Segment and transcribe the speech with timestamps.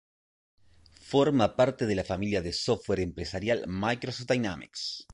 [1.09, 4.93] Forma parte de la familia de software empresarial Microsoft Dynamics.